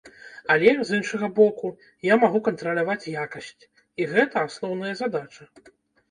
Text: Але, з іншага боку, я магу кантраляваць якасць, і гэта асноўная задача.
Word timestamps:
Але, 0.51 0.69
з 0.89 0.99
іншага 0.99 1.27
боку, 1.39 1.67
я 2.07 2.15
магу 2.23 2.39
кантраляваць 2.47 3.11
якасць, 3.25 3.51
і 4.01 4.07
гэта 4.15 4.35
асноўная 4.47 4.95
задача. 5.03 5.47